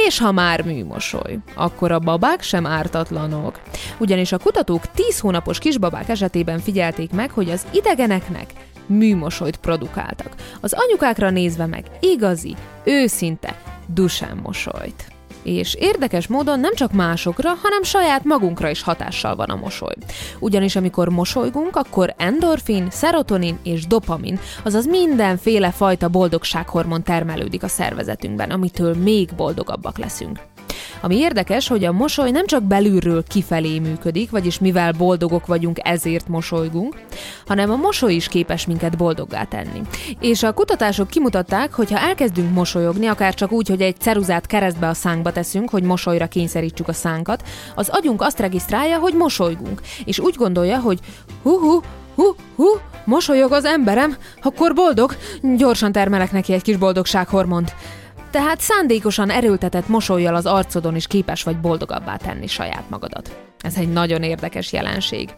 És 0.07 0.19
ha 0.19 0.31
már 0.31 0.61
műmosoly, 0.61 1.37
akkor 1.55 1.91
a 1.91 1.99
babák 1.99 2.41
sem 2.41 2.65
ártatlanok. 2.65 3.59
Ugyanis 3.97 4.31
a 4.31 4.37
kutatók 4.37 4.91
10 4.91 5.19
hónapos 5.19 5.59
kisbabák 5.59 6.09
esetében 6.09 6.59
figyelték 6.59 7.11
meg, 7.11 7.31
hogy 7.31 7.49
az 7.49 7.65
idegeneknek 7.71 8.53
műmosolyt 8.85 9.57
produkáltak. 9.57 10.35
Az 10.61 10.73
anyukákra 10.73 11.29
nézve 11.29 11.65
meg 11.65 11.85
igazi, 11.99 12.55
őszinte, 12.83 13.61
dusán 13.87 14.39
mosolyt. 14.43 15.12
És 15.43 15.75
érdekes 15.79 16.27
módon 16.27 16.59
nem 16.59 16.73
csak 16.73 16.91
másokra, 16.91 17.49
hanem 17.61 17.83
saját 17.83 18.23
magunkra 18.23 18.69
is 18.69 18.81
hatással 18.81 19.35
van 19.35 19.49
a 19.49 19.55
mosoly. 19.55 19.95
Ugyanis 20.39 20.75
amikor 20.75 21.09
mosolygunk, 21.09 21.75
akkor 21.75 22.13
endorfin, 22.17 22.89
serotonin 22.89 23.59
és 23.63 23.87
dopamin, 23.87 24.39
azaz 24.63 24.85
mindenféle 24.85 25.71
fajta 25.71 26.07
boldogsághormon 26.07 27.03
termelődik 27.03 27.63
a 27.63 27.67
szervezetünkben, 27.67 28.49
amitől 28.49 28.95
még 28.95 29.29
boldogabbak 29.35 29.97
leszünk. 29.97 30.52
Ami 31.01 31.17
érdekes, 31.17 31.67
hogy 31.67 31.85
a 31.85 31.91
mosoly 31.91 32.31
nem 32.31 32.45
csak 32.45 32.63
belülről 32.63 33.23
kifelé 33.27 33.79
működik, 33.79 34.29
vagyis 34.29 34.59
mivel 34.59 34.91
boldogok 34.91 35.45
vagyunk, 35.45 35.79
ezért 35.83 36.27
mosolygunk, 36.27 36.95
hanem 37.47 37.71
a 37.71 37.75
mosoly 37.75 38.13
is 38.13 38.27
képes 38.27 38.65
minket 38.65 38.97
boldoggá 38.97 39.43
tenni. 39.43 39.81
És 40.19 40.43
a 40.43 40.53
kutatások 40.53 41.07
kimutatták, 41.07 41.73
hogy 41.73 41.91
ha 41.91 41.99
elkezdünk 41.99 42.53
mosolyogni, 42.53 43.05
akár 43.07 43.33
csak 43.33 43.51
úgy, 43.51 43.67
hogy 43.67 43.81
egy 43.81 43.99
ceruzát 43.99 44.45
keresztbe 44.45 44.87
a 44.87 44.93
szánkba 44.93 45.31
teszünk, 45.31 45.69
hogy 45.69 45.83
mosolyra 45.83 46.27
kényszerítsük 46.27 46.87
a 46.87 46.93
szánkat, 46.93 47.43
az 47.75 47.89
agyunk 47.89 48.21
azt 48.21 48.39
regisztrálja, 48.39 48.99
hogy 48.99 49.13
mosolygunk, 49.13 49.81
és 50.05 50.19
úgy 50.19 50.35
gondolja, 50.35 50.79
hogy 50.79 50.99
hu 51.41 51.57
hu 51.59 51.79
hu 52.15 52.33
hu, 52.55 52.65
mosolyog 53.05 53.51
az 53.51 53.65
emberem, 53.65 54.15
akkor 54.41 54.73
boldog, 54.73 55.15
gyorsan 55.57 55.91
termelek 55.91 56.31
neki 56.31 56.53
egy 56.53 56.61
kis 56.61 56.77
boldogsághormont 56.77 57.75
tehát 58.33 58.61
szándékosan 58.61 59.29
erőltetett 59.29 59.87
mosolyjal 59.87 60.35
az 60.35 60.45
arcodon 60.45 60.95
is 60.95 61.07
képes 61.07 61.43
vagy 61.43 61.59
boldogabbá 61.59 62.17
tenni 62.17 62.47
saját 62.47 62.89
magadat. 62.89 63.37
Ez 63.59 63.75
egy 63.75 63.89
nagyon 63.89 64.23
érdekes 64.23 64.73
jelenség. 64.73 65.33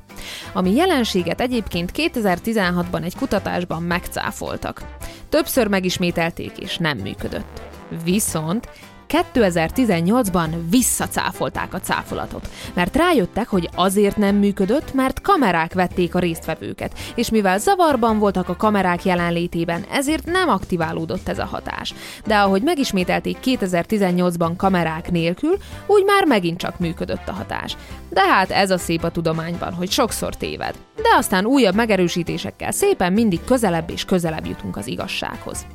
Ami 0.54 0.74
jelenséget 0.76 1.42
egyébként 1.42 1.92
2016-ban 1.96 3.04
egy 3.04 3.16
kutatásban 3.16 3.84
megcáfoltak. 3.84 4.82
Többször 5.30 5.68
megismételték 5.68 6.58
és 6.58 6.78
nem 6.78 6.98
működött. 6.98 7.62
Viszont 8.04 8.70
2018-ban 9.10 10.50
visszacáfolták 10.70 11.74
a 11.74 11.80
cáfolatot, 11.80 12.50
mert 12.74 12.96
rájöttek, 12.96 13.48
hogy 13.48 13.70
azért 13.76 14.18
nem 14.18 14.36
működött, 14.36 14.94
mert 14.94 15.22
kamerák 15.22 15.74
vették 15.74 16.16
a 16.16 16.20
résztvevőket, 16.20 16.98
és 17.16 17.30
mivel 17.30 17.58
zavarban 17.58 18.20
voltak 18.20 18.50
a 18.50 18.56
kamerák 18.56 19.06
jelenlétében, 19.06 19.86
ezért 19.92 20.26
nem 20.26 20.50
aktiválódott 20.50 21.28
ez 21.28 21.40
a 21.40 21.46
hatás. 21.46 21.94
De 22.26 22.36
ahogy 22.36 22.62
megismételték 22.62 23.38
2018-ban 23.44 24.52
kamerák 24.58 25.12
nélkül, 25.12 25.58
úgy 25.86 26.04
már 26.04 26.26
megint 26.26 26.58
csak 26.58 26.80
működött 26.80 27.28
a 27.28 27.34
hatás. 27.34 27.78
De 28.10 28.22
hát 28.22 28.52
ez 28.52 28.72
a 28.72 28.78
szép 28.78 29.04
a 29.04 29.12
tudományban, 29.12 29.74
hogy 29.74 29.92
sokszor 29.92 30.36
téved. 30.36 30.76
De 30.96 31.16
aztán 31.18 31.46
újabb 31.46 31.76
megerősítésekkel 31.76 32.72
szépen 32.72 33.14
mindig 33.14 33.44
közelebb 33.44 33.90
és 33.90 34.06
közelebb 34.06 34.46
jutunk 34.46 34.78
az 34.78 34.88
igazsághoz. 34.88 35.66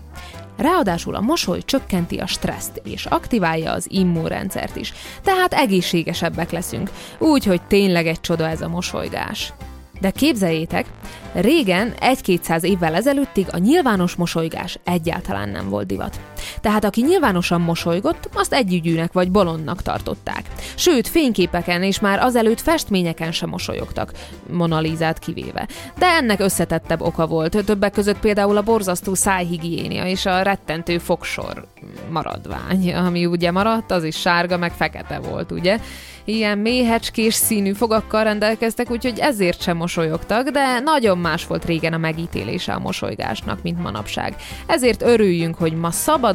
Ráadásul 0.61 1.14
a 1.14 1.21
mosoly 1.21 1.62
csökkenti 1.64 2.17
a 2.17 2.26
stresszt 2.26 2.81
és 2.85 3.07
aktiválja 3.07 3.73
az 3.73 3.87
immunrendszert 3.88 4.76
is, 4.76 4.93
tehát 5.23 5.52
egészségesebbek 5.52 6.50
leszünk, 6.50 6.90
úgy, 7.19 7.45
hogy 7.45 7.62
tényleg 7.62 8.07
egy 8.07 8.21
csoda 8.21 8.49
ez 8.49 8.61
a 8.61 8.69
mosolygás. 8.69 9.52
De 10.00 10.11
képzeljétek, 10.11 10.87
régen, 11.33 11.95
egy-kétszáz 12.00 12.64
évvel 12.64 12.95
ezelőttig 12.95 13.47
a 13.50 13.59
nyilvános 13.59 14.14
mosolygás 14.14 14.79
egyáltalán 14.85 15.49
nem 15.49 15.69
volt 15.69 15.87
divat. 15.87 16.21
Tehát 16.61 16.85
aki 16.85 17.02
nyilvánosan 17.02 17.61
mosolygott, 17.61 18.28
azt 18.35 18.52
együgyűnek 18.52 19.12
vagy 19.12 19.30
bolondnak 19.30 19.83
tartották. 19.83 20.42
Sőt, 20.75 21.09
fényképeken 21.09 21.83
és 21.83 22.00
már 22.00 22.19
azelőtt 22.19 22.61
festményeken 22.61 23.33
sem 23.33 23.49
mosolyogtak, 23.49 24.12
Monalizát 24.52 25.19
kivéve. 25.19 25.69
De 25.99 26.07
ennek 26.07 26.40
összetettebb 26.40 27.00
oka 27.00 27.26
volt, 27.26 27.64
többek 27.64 27.92
között 27.92 28.19
például 28.19 28.57
a 28.57 28.62
borzasztó 28.62 29.14
szájhigiénia 29.14 30.07
és 30.07 30.26
a 30.26 30.42
rettentő 30.42 30.99
fogsor 30.99 31.66
maradvány, 32.11 32.95
ami 32.95 33.26
ugye 33.26 33.50
maradt, 33.50 33.90
az 33.90 34.04
is 34.04 34.16
sárga, 34.16 34.57
meg 34.57 34.73
fekete 34.73 35.19
volt, 35.19 35.50
ugye? 35.50 35.78
ilyen 36.25 36.59
méhecskés 36.59 37.35
színű 37.35 37.73
fogakkal 37.73 38.25
rendelkeztek, 38.25 38.90
úgyhogy 38.90 39.19
ezért 39.19 39.62
sem 39.62 39.76
mosolyogtak, 39.76 40.49
de 40.49 40.80
nagyon 40.80 41.19
más 41.19 41.47
volt 41.47 41.64
régen 41.64 41.92
a 41.92 41.99
megítélése 41.99 42.73
a 42.73 42.78
mosolygásnak, 42.78 43.62
mint 43.62 43.83
manapság. 43.83 44.37
Ezért 44.66 45.02
örüljünk, 45.02 45.57
hogy 45.57 45.73
ma 45.73 45.90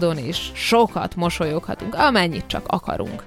szabadon 0.05 0.29
és 0.29 0.51
sokat 0.53 1.15
mosolyoghatunk, 1.15 1.95
amennyit 1.95 2.47
csak 2.47 2.63
akarunk 2.67 3.24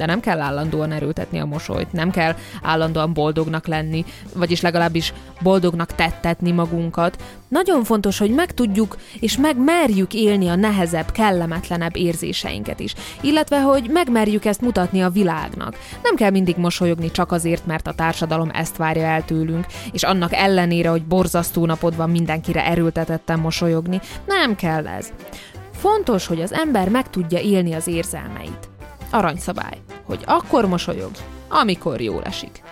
de 0.00 0.06
nem 0.06 0.20
kell 0.20 0.40
állandóan 0.40 0.92
erőltetni 0.92 1.38
a 1.40 1.44
mosolyt, 1.44 1.92
nem 1.92 2.10
kell 2.10 2.34
állandóan 2.62 3.12
boldognak 3.12 3.66
lenni, 3.66 4.04
vagyis 4.34 4.60
legalábbis 4.60 5.12
boldognak 5.42 5.94
tettetni 5.94 6.50
magunkat. 6.50 7.22
Nagyon 7.48 7.84
fontos, 7.84 8.18
hogy 8.18 8.30
megtudjuk 8.30 8.96
és 9.20 9.36
megmerjük 9.36 10.14
élni 10.14 10.48
a 10.48 10.54
nehezebb, 10.54 11.12
kellemetlenebb 11.12 11.96
érzéseinket 11.96 12.80
is, 12.80 12.94
illetve 13.20 13.60
hogy 13.60 13.90
megmerjük 13.92 14.44
ezt 14.44 14.60
mutatni 14.60 15.02
a 15.02 15.10
világnak. 15.10 15.78
Nem 16.02 16.14
kell 16.14 16.30
mindig 16.30 16.56
mosolyogni 16.56 17.10
csak 17.10 17.32
azért, 17.32 17.66
mert 17.66 17.86
a 17.86 17.94
társadalom 17.94 18.50
ezt 18.52 18.76
várja 18.76 19.06
el 19.06 19.24
tőlünk, 19.24 19.66
és 19.92 20.02
annak 20.02 20.32
ellenére, 20.34 20.88
hogy 20.88 21.04
borzasztó 21.04 21.66
napod 21.66 21.96
van 21.96 22.10
mindenkire 22.10 22.66
erőltetettem 22.66 23.40
mosolyogni, 23.40 24.00
nem 24.26 24.56
kell 24.56 24.86
ez. 24.86 25.12
Fontos, 25.80 26.26
hogy 26.26 26.42
az 26.42 26.52
ember 26.52 26.88
meg 26.88 27.10
tudja 27.10 27.38
élni 27.38 27.72
az 27.72 27.86
érzelmeit. 27.86 28.68
Aranyszabály, 29.10 29.78
hogy 30.04 30.20
akkor 30.24 30.66
mosolyog, 30.66 31.10
amikor 31.48 32.00
jól 32.00 32.22
esik. 32.22 32.62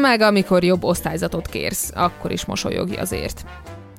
Meg 0.00 0.20
amikor 0.20 0.64
jobb 0.64 0.84
osztályzatot 0.84 1.46
kérsz, 1.46 1.92
akkor 1.94 2.32
is 2.32 2.44
mosolyogj 2.44 2.96
azért. 2.96 3.44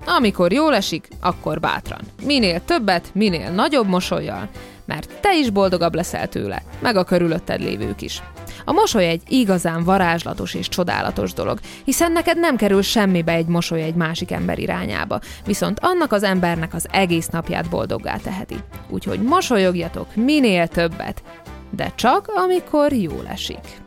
Amikor 0.06 0.52
jól 0.52 0.76
esik, 0.76 1.08
akkor 1.22 1.60
bátran. 1.60 2.00
Minél 2.26 2.66
többet, 2.66 3.10
minél 3.14 3.52
nagyobb 3.52 3.88
mosolyjal, 3.88 4.50
mert 4.86 5.20
te 5.22 5.38
is 5.38 5.50
boldogabb 5.50 5.96
leszel 5.96 6.28
tőle, 6.28 6.64
meg 6.80 6.96
a 6.96 7.04
körülötted 7.04 7.62
lévők 7.62 8.02
is. 8.02 8.22
A 8.68 8.72
mosoly 8.72 9.08
egy 9.08 9.22
igazán 9.28 9.84
varázslatos 9.84 10.54
és 10.54 10.70
csodálatos 10.70 11.34
dolog, 11.34 11.60
hiszen 11.84 12.12
neked 12.12 12.40
nem 12.40 12.56
kerül 12.56 12.82
semmibe 12.82 13.32
egy 13.32 13.46
mosoly 13.46 13.82
egy 13.82 13.96
másik 13.96 14.32
ember 14.32 14.60
irányába, 14.60 15.20
viszont 15.46 15.80
annak 15.82 16.12
az 16.12 16.24
embernek 16.24 16.74
az 16.74 16.88
egész 16.92 17.28
napját 17.28 17.70
boldoggá 17.70 18.18
teheti. 18.18 18.56
Úgyhogy 18.90 19.22
mosolyogjatok 19.22 20.16
minél 20.16 20.68
többet, 20.68 21.24
de 21.70 21.92
csak 21.96 22.28
amikor 22.36 22.94
jól 22.94 23.28
esik. 23.28 23.82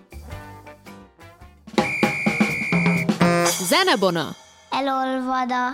Zenebona! 3.68 4.28
Elolvada, 4.70 5.68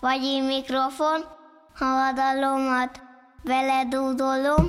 vagy 0.00 0.42
mikrofon, 0.46 1.24
havadalomat 1.74 3.00
beledúdolom. 3.42 4.64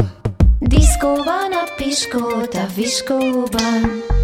Viskóban, 1.00 1.52
a 1.52 1.74
Piskót, 1.76 2.54
a 2.56 2.66
Viskóban. 2.76 4.17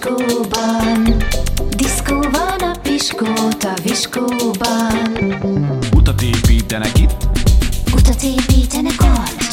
Viskóban, 0.00 1.16
diszkó 1.76 2.20
van 2.20 2.70
a 2.70 2.78
piskót 2.82 3.64
a 3.64 3.74
viskóban. 3.82 5.36
Utat 5.94 6.22
építenek 6.22 6.98
itt, 6.98 7.26
utat 7.94 8.22
építenek 8.22 9.02
ott, 9.02 9.44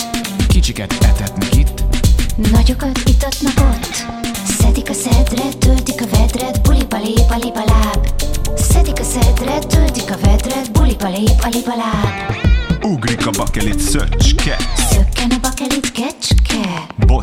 kicsiket 0.48 0.94
etetnek 1.02 1.56
itt, 1.56 1.84
nagyokat 2.52 3.00
itatnak 3.06 3.54
ott. 3.58 4.06
Szedik 4.60 4.90
a 4.90 4.94
szedret, 4.94 5.58
töltik 5.58 6.02
a 6.02 6.06
vedret, 6.18 6.62
buliba 6.62 6.98
lép, 6.98 7.30
aliba 7.30 7.64
láb. 7.66 8.08
Szedik 8.56 9.00
a 9.00 9.04
szedret, 9.04 9.68
töltik 9.68 10.12
a 10.12 10.18
vedret, 10.22 10.72
buliba 10.72 11.10
lép, 11.10 11.66
láb. 11.66 12.36
Ugrik 12.84 13.28
a 13.28 13.32
bakelit 13.38 13.80
szöcske 13.80 14.56
a 14.56 14.87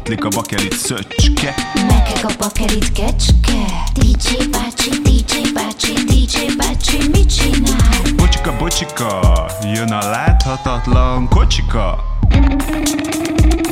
Botlik 0.05 0.25
a 0.25 0.29
bakelit 0.29 0.73
szöcske. 0.73 1.55
Mekek 1.75 2.25
a 2.25 2.33
bakelit 2.39 2.93
kecske. 2.93 3.63
DJ 3.95 4.49
bácsi, 4.51 4.91
DJ 4.91 5.53
bácsi, 5.55 5.93
DJ 5.93 6.57
bácsi, 6.57 7.09
mit 7.13 7.35
csinál? 7.35 8.15
Bocsika, 8.17 8.57
bocsika, 8.59 9.47
jön 9.75 9.89
a 9.89 10.11
láthatatlan 10.11 11.29
kocsika. 11.29 11.99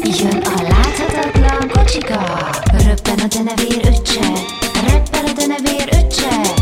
Jön 0.03 0.43
a 0.43 0.63
láthatatlan 0.63 1.69
kocsika. 1.69 2.49
Röppen 2.85 3.19
a 3.19 3.27
denevér 3.27 3.87
öccse 3.87 4.21
Reppel 4.87 5.25
a 5.25 5.33
denevér 5.33 5.89
öccse 5.91 6.62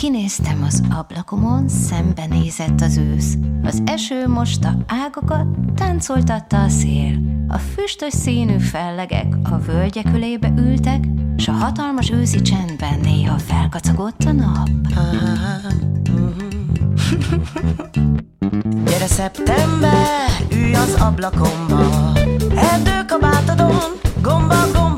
Kinéztem 0.00 0.62
az 0.66 0.82
ablakomon, 0.90 1.68
szembenézett 1.68 2.80
az 2.80 2.96
ősz. 2.96 3.34
Az 3.62 3.82
eső 3.86 4.28
mosta 4.28 4.76
ágakat, 4.86 5.46
táncoltatta 5.74 6.62
a 6.62 6.68
szél. 6.68 7.18
A 7.48 7.58
füstös 7.58 8.12
színű 8.12 8.58
fellegek 8.58 9.34
a 9.42 9.58
völgyek 9.58 10.06
ölébe 10.14 10.52
ültek, 10.56 11.04
s 11.36 11.48
a 11.48 11.52
hatalmas 11.52 12.10
őszi 12.10 12.42
csendben 12.42 13.00
néha 13.02 13.38
felkacagott 13.38 14.24
a 14.24 14.32
nap. 14.32 14.68
Gyere 18.84 19.06
szeptember, 19.06 20.30
ülj 20.52 20.74
az 20.74 20.94
ablakomba, 20.94 22.12
erdőkabátodon, 22.56 23.80
gomba 24.22 24.54
gomba. 24.72 24.89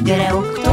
Greu, 0.00 0.40
kto 0.42 0.69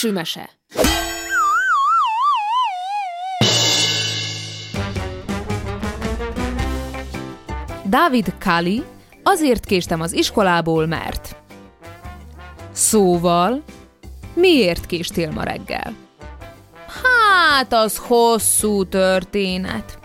Késő 0.00 0.12
mese. 0.12 0.50
Dávid 7.84 8.34
Kali, 8.38 8.82
azért 9.22 9.64
késtem 9.64 10.00
az 10.00 10.12
iskolából, 10.12 10.86
mert... 10.86 11.36
Szóval, 12.72 13.62
miért 14.34 14.86
késtél 14.86 15.30
ma 15.30 15.42
reggel? 15.42 15.94
Hát 17.02 17.72
az 17.72 17.96
hosszú 17.96 18.84
történet. 18.84 19.98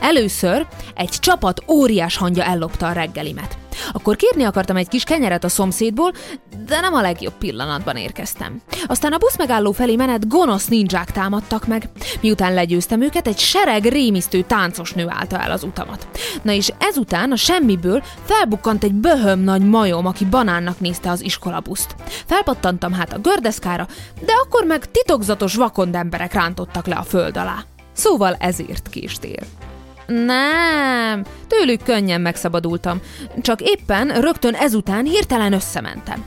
Először 0.00 0.66
egy 0.94 1.10
csapat 1.10 1.64
óriás 1.68 2.16
hangja 2.16 2.44
ellopta 2.44 2.88
a 2.88 2.92
reggelimet. 2.92 3.58
Akkor 3.92 4.16
kérni 4.16 4.42
akartam 4.44 4.76
egy 4.76 4.88
kis 4.88 5.04
kenyeret 5.04 5.44
a 5.44 5.48
szomszédból, 5.48 6.12
de 6.70 6.80
nem 6.80 6.94
a 6.94 7.00
legjobb 7.00 7.32
pillanatban 7.38 7.96
érkeztem. 7.96 8.60
Aztán 8.86 9.12
a 9.12 9.18
busz 9.18 9.36
megálló 9.36 9.72
felé 9.72 9.96
menet 9.96 10.28
gonosz 10.28 10.68
ninják 10.68 11.12
támadtak 11.12 11.66
meg. 11.66 11.88
Miután 12.20 12.54
legyőztem 12.54 13.02
őket, 13.02 13.26
egy 13.26 13.38
sereg 13.38 13.84
rémisztő 13.84 14.42
táncos 14.42 14.92
nő 14.92 15.06
állta 15.08 15.38
el 15.40 15.50
az 15.50 15.62
utamat. 15.62 16.08
Na 16.42 16.52
és 16.52 16.72
ezután 16.78 17.32
a 17.32 17.36
semmiből 17.36 18.02
felbukkant 18.24 18.84
egy 18.84 18.92
böhöm 18.92 19.40
nagy 19.40 19.62
majom, 19.62 20.06
aki 20.06 20.24
banánnak 20.24 20.80
nézte 20.80 21.10
az 21.10 21.22
iskolabuszt. 21.22 21.94
Felpattantam 22.26 22.92
hát 22.92 23.12
a 23.12 23.18
gördeszkára, 23.18 23.86
de 24.24 24.32
akkor 24.44 24.64
meg 24.64 24.90
titokzatos 24.90 25.54
vakond 25.54 25.94
emberek 25.94 26.32
rántottak 26.32 26.86
le 26.86 26.94
a 26.94 27.02
föld 27.02 27.36
alá. 27.36 27.64
Szóval 27.92 28.36
ezért 28.38 28.88
késtél. 28.88 29.42
Nem, 30.06 31.24
tőlük 31.46 31.82
könnyen 31.82 32.20
megszabadultam, 32.20 33.00
csak 33.40 33.60
éppen 33.60 34.20
rögtön 34.20 34.54
ezután 34.54 35.04
hirtelen 35.04 35.52
összementem. 35.52 36.24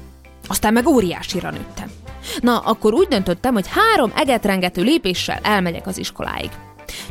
Aztán 0.48 0.74
meg 0.74 0.88
óriásira 0.88 1.50
nőttem. 1.52 1.92
Na, 2.40 2.58
akkor 2.58 2.94
úgy 2.94 3.08
döntöttem, 3.08 3.54
hogy 3.54 3.68
három 3.68 4.12
egetrengető 4.16 4.82
lépéssel 4.82 5.40
elmegyek 5.44 5.88
az 5.88 5.98
iskoláig. 5.98 6.50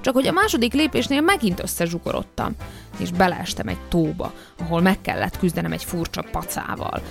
Csak 0.01 0.15
hogy 0.15 0.27
a 0.27 0.33
második 0.33 0.73
lépésnél 0.73 1.21
megint 1.21 1.63
összezsugorodtam, 1.63 2.53
és 2.99 3.11
beleestem 3.11 3.69
egy 3.69 3.81
tóba, 3.89 4.33
ahol 4.61 4.81
meg 4.81 5.01
kellett 5.01 5.39
küzdenem 5.39 5.73
egy 5.73 5.85
furcsa 5.85 6.25
pacával. 6.31 7.03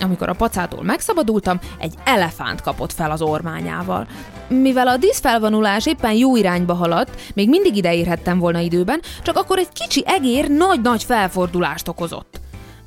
Amikor 0.00 0.28
a 0.28 0.34
pacától 0.34 0.82
megszabadultam, 0.82 1.58
egy 1.78 1.94
elefánt 2.04 2.60
kapott 2.60 2.92
fel 2.92 3.10
az 3.10 3.22
ormányával. 3.22 4.06
Mivel 4.48 4.88
a 4.88 4.96
díszfelvonulás 4.96 5.86
éppen 5.86 6.12
jó 6.12 6.36
irányba 6.36 6.74
haladt, 6.74 7.20
még 7.34 7.48
mindig 7.48 7.76
ide 7.76 7.94
érhettem 7.94 8.38
volna 8.38 8.58
időben, 8.58 9.00
csak 9.22 9.36
akkor 9.36 9.58
egy 9.58 9.72
kicsi 9.72 10.02
egér 10.06 10.48
nagy-nagy 10.48 11.04
felfordulást 11.04 11.88
okozott. 11.88 12.40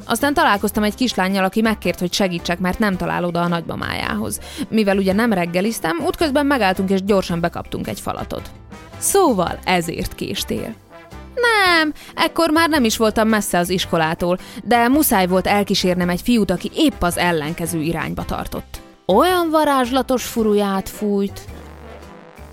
Aztán 0.05 0.33
találkoztam 0.33 0.83
egy 0.83 0.95
kislányjal, 0.95 1.43
aki 1.43 1.61
megkért, 1.61 1.99
hogy 1.99 2.13
segítsek, 2.13 2.59
mert 2.59 2.79
nem 2.79 2.97
talál 2.97 3.25
oda 3.25 3.41
a 3.41 3.47
nagymamájához. 3.47 4.39
Mivel 4.69 4.97
ugye 4.97 5.13
nem 5.13 5.33
reggeliztem, 5.33 5.99
útközben 6.05 6.45
megálltunk 6.45 6.89
és 6.89 7.03
gyorsan 7.03 7.39
bekaptunk 7.39 7.87
egy 7.87 7.99
falatot. 7.99 8.49
Szóval 8.97 9.59
ezért 9.63 10.15
késtél. 10.15 10.75
Nem, 11.35 11.93
ekkor 12.15 12.49
már 12.49 12.69
nem 12.69 12.83
is 12.83 12.97
voltam 12.97 13.27
messze 13.27 13.57
az 13.57 13.69
iskolától, 13.69 14.37
de 14.63 14.87
muszáj 14.87 15.27
volt 15.27 15.47
elkísérnem 15.47 16.09
egy 16.09 16.21
fiút, 16.21 16.51
aki 16.51 16.71
épp 16.75 17.01
az 17.01 17.17
ellenkező 17.17 17.81
irányba 17.81 18.25
tartott. 18.25 18.81
Olyan 19.05 19.49
varázslatos 19.49 20.23
furuját 20.23 20.89
fújt. 20.89 21.41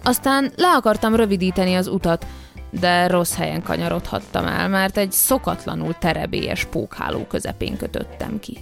Aztán 0.05 0.53
le 0.57 0.69
akartam 0.69 1.15
rövidíteni 1.15 1.75
az 1.75 1.87
utat, 1.87 2.27
de 2.71 3.07
rossz 3.07 3.35
helyen 3.35 3.63
kanyarodhattam 3.63 4.47
el, 4.47 4.69
mert 4.69 4.97
egy 4.97 5.13
szokatlanul 5.13 5.95
terebélyes 5.99 6.65
pókháló 6.65 7.27
közepén 7.27 7.77
kötöttem 7.77 8.41
ki. 8.41 8.59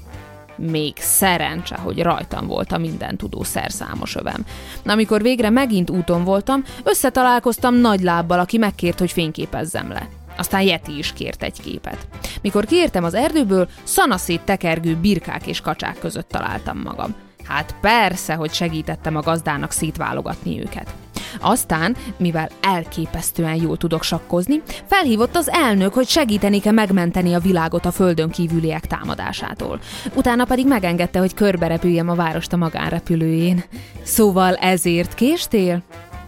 Még 0.56 0.96
szerencse, 0.96 1.76
hogy 1.76 2.02
rajtam 2.02 2.46
volt 2.46 2.72
a 2.72 2.78
minden 2.78 3.16
tudó 3.16 3.42
szerszámos 3.42 4.16
övem. 4.16 4.44
Amikor 4.86 5.22
végre 5.22 5.50
megint 5.50 5.90
úton 5.90 6.24
voltam, 6.24 6.64
összetalálkoztam 6.82 7.74
nagy 7.74 8.00
lábbal, 8.00 8.38
aki 8.38 8.58
megkért, 8.58 8.98
hogy 8.98 9.12
fényképezzem 9.12 9.88
le. 9.88 10.08
Aztán 10.36 10.62
Yeti 10.62 10.98
is 10.98 11.12
kért 11.12 11.42
egy 11.42 11.60
képet. 11.60 12.08
Mikor 12.42 12.64
kiértem 12.64 13.04
az 13.04 13.14
erdőből, 13.14 13.68
szanaszét 13.82 14.40
tekergő 14.40 14.96
birkák 14.96 15.46
és 15.46 15.60
kacsák 15.60 15.98
között 15.98 16.28
találtam 16.28 16.78
magam. 16.78 17.14
Hát 17.44 17.74
persze, 17.80 18.34
hogy 18.34 18.52
segítettem 18.52 19.16
a 19.16 19.20
gazdának 19.20 19.70
szétválogatni 19.70 20.60
őket. 20.60 20.94
Aztán, 21.40 21.96
mivel 22.16 22.48
elképesztően 22.60 23.54
jól 23.54 23.76
tudok 23.76 24.02
sakkozni, 24.02 24.62
felhívott 24.86 25.36
az 25.36 25.50
elnök, 25.50 25.94
hogy 25.94 26.08
segítenék-e 26.08 26.72
megmenteni 26.72 27.34
a 27.34 27.38
világot 27.38 27.86
a 27.86 27.90
földön 27.90 28.30
kívüliek 28.30 28.86
támadásától. 28.86 29.80
Utána 30.14 30.44
pedig 30.44 30.66
megengedte, 30.66 31.18
hogy 31.18 31.34
körberepüljem 31.34 32.08
a 32.08 32.14
várost 32.14 32.52
a 32.52 32.56
magánrepülőjén. 32.56 33.64
Szóval 34.02 34.54
ezért 34.54 35.14
késtél? 35.14 35.82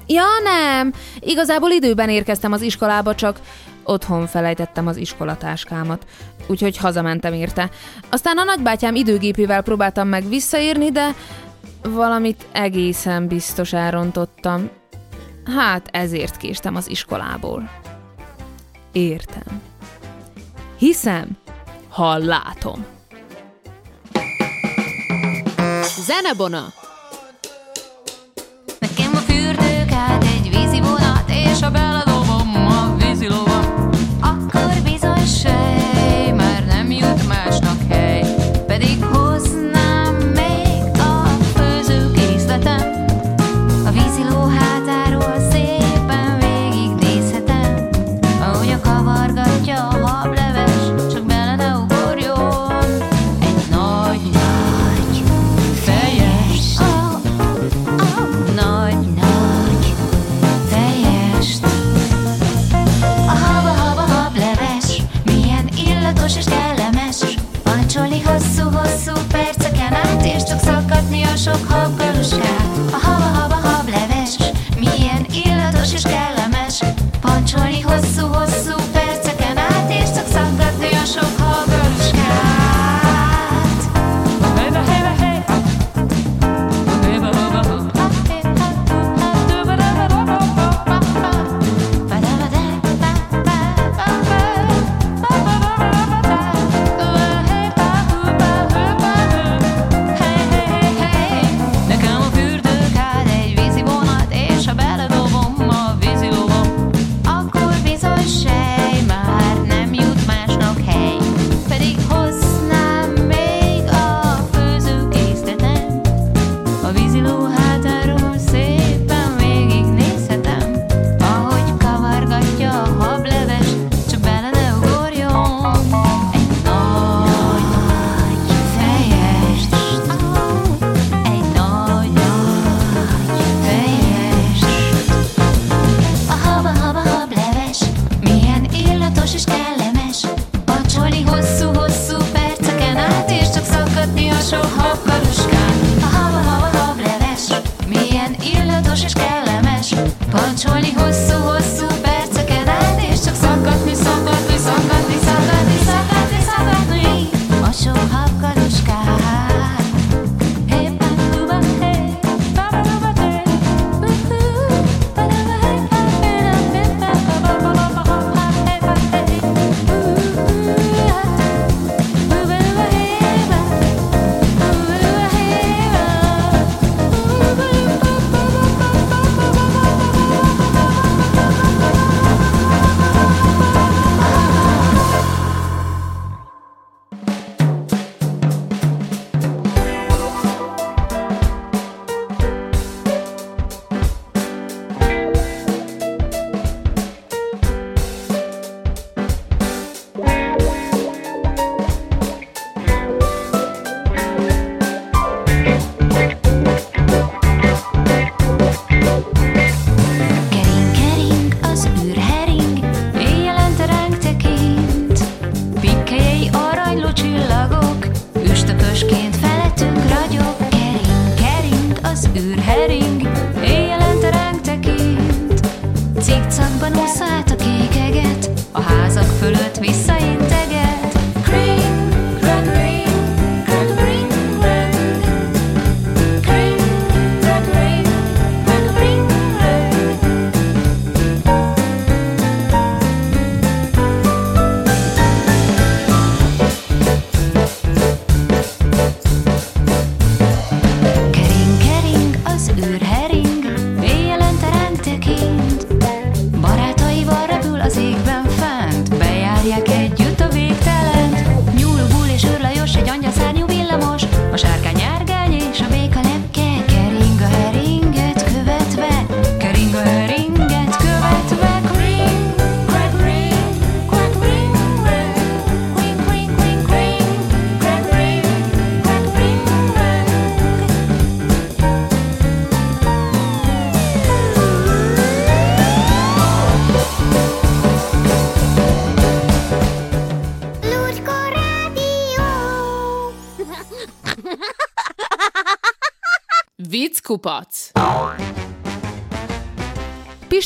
Ja, 0.06 0.24
nem. 0.44 0.92
Igazából 1.20 1.70
időben 1.70 2.08
érkeztem 2.08 2.52
az 2.52 2.62
iskolába, 2.62 3.14
csak 3.14 3.40
otthon 3.84 4.26
felejtettem 4.26 4.86
az 4.86 4.96
iskolatáskámat, 4.96 6.06
úgyhogy 6.46 6.76
hazamentem 6.76 7.32
érte. 7.32 7.70
Aztán 8.10 8.38
a 8.38 8.44
nagybátyám 8.44 8.94
időgépével 8.94 9.62
próbáltam 9.62 10.08
meg 10.08 10.28
visszaérni, 10.28 10.90
de 10.90 11.14
valamit 11.82 12.46
egészen 12.52 13.26
biztos 13.26 13.72
elrontottam. 13.72 14.70
Hát 15.44 15.88
ezért 15.92 16.36
késtem 16.36 16.74
az 16.76 16.90
iskolából. 16.90 17.70
Értem. 18.92 19.62
Hiszem, 20.78 21.28
ha 21.88 22.16
látom. 22.18 22.86
Zenebona! 26.06 26.79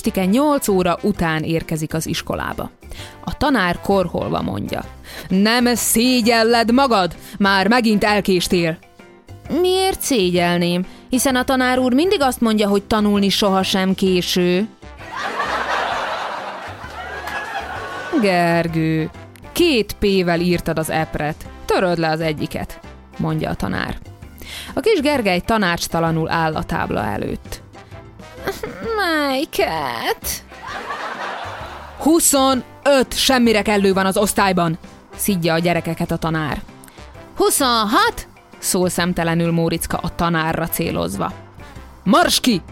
Pistike 0.05 0.27
8 0.27 0.69
óra 0.69 0.99
után 1.03 1.43
érkezik 1.43 1.95
az 1.95 2.07
iskolába. 2.07 2.71
A 3.25 3.37
tanár 3.37 3.81
korholva 3.81 4.43
mondja. 4.43 4.85
Nem 5.29 5.75
szégyelled 5.75 6.73
magad? 6.73 7.17
Már 7.39 7.69
megint 7.69 8.05
elkéstél. 8.05 8.79
Miért 9.61 10.01
szégyelném? 10.01 10.87
Hiszen 11.09 11.37
a 11.37 11.45
tanár 11.45 11.79
úr 11.79 11.93
mindig 11.93 12.21
azt 12.21 12.41
mondja, 12.41 12.69
hogy 12.69 12.83
tanulni 12.83 13.29
sohasem 13.29 13.95
késő. 13.95 14.69
Gergő, 18.21 19.11
két 19.53 19.97
P-vel 19.99 20.41
írtad 20.41 20.79
az 20.79 20.91
epret. 20.91 21.47
Töröd 21.65 21.99
le 21.99 22.09
az 22.09 22.21
egyiket, 22.21 22.81
mondja 23.19 23.51
a 23.51 23.55
tanár. 23.55 23.99
A 24.75 24.81
kis 24.81 25.01
Gergely 25.01 25.41
tanácstalanul 25.41 26.31
áll 26.31 26.55
a 26.55 26.65
tábla 26.65 27.05
előtt. 27.05 27.64
Melyiket? 28.97 30.45
25 31.99 32.65
semmire 33.11 33.63
kellő 33.63 33.93
van 33.93 34.07
az 34.07 34.17
osztályban, 34.17 34.79
szidja 35.17 35.55
a 35.55 35.59
gyerekeket 35.59 36.11
a 36.11 36.17
tanár. 36.17 36.63
26? 37.37 38.27
szól 38.59 38.89
szemtelenül 38.89 39.53
Móriczka 39.53 39.97
a 39.97 40.15
tanárra 40.15 40.69
célozva. 40.69 41.33
Mars 42.03 42.41
ki! 42.41 42.63